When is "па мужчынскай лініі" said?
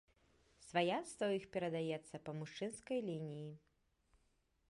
2.29-3.47